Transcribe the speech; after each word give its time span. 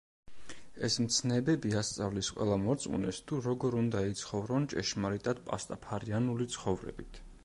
ეს 0.87 0.95
მცნებები 1.07 1.73
ასწავლის 1.81 2.29
ყველა 2.37 2.57
მორწმუნეს 2.63 3.19
თუ 3.31 3.41
როგორ 3.49 3.77
უნდა 3.83 4.01
იცხოვრონ 4.13 4.65
ჭეშმარიტად 4.73 5.43
პასტაფარიანული 5.51 6.49
ცხოვრებით. 6.57 7.23